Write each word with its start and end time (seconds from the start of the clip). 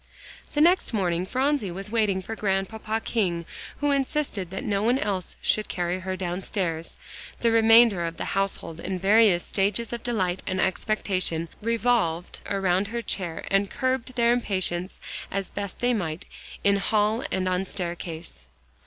The 0.55 0.61
next 0.61 0.93
morning 0.93 1.27
Phronsie 1.27 1.69
was 1.69 1.91
waiting 1.91 2.23
for 2.23 2.35
Grandpapa 2.35 3.01
King, 3.01 3.45
who 3.77 3.91
insisted 3.91 4.49
that 4.49 4.63
no 4.63 4.81
one 4.81 4.97
else 4.97 5.35
should 5.43 5.67
carry 5.69 5.99
her 5.99 6.17
downstairs, 6.17 6.97
the 7.41 7.51
remainder 7.51 8.03
of 8.05 8.17
the 8.17 8.25
household 8.33 8.79
in 8.79 8.97
various 8.97 9.43
stages 9.45 9.93
of 9.93 10.01
delight 10.01 10.41
and 10.47 10.59
expectation, 10.59 11.49
revolving 11.61 12.31
around 12.47 12.87
her, 12.87 13.03
and 13.51 13.69
curbing 13.69 14.13
their 14.15 14.33
impatience 14.33 14.99
as 15.29 15.51
best 15.51 15.81
they 15.81 15.93
might, 15.93 16.25
in 16.63 16.77
hall 16.77 17.23
and 17.31 17.47
on 17.47 17.63
staircase. 17.63 18.47